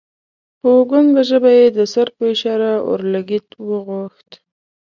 په 0.59 0.69
ګنګه 0.89 1.21
ژبه 1.29 1.51
یې 1.59 1.65
د 1.77 1.79
سر 1.93 2.07
په 2.15 2.23
اشاره 2.33 2.71
اورلګیت 2.87 3.47
وغوښت. 3.67 4.29